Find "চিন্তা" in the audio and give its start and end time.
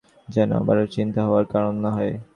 2.15-2.19